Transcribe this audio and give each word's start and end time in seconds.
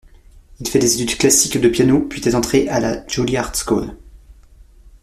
Il 0.59 0.67
fait 0.67 0.79
des 0.79 0.95
études 0.99 1.15
classiques 1.19 1.61
de 1.61 1.69
piano 1.69 1.99
puis 2.01 2.27
est 2.27 2.33
entré 2.33 2.67
à 2.69 2.79
la 2.79 3.05
Juilliard 3.05 3.53
School. 3.53 3.95